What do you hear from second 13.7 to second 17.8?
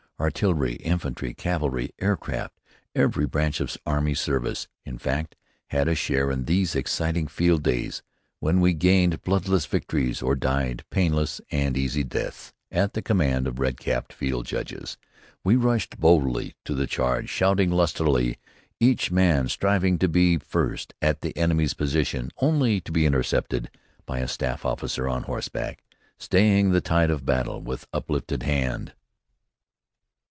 capped field judges. We rushed boldly to the charge, shouting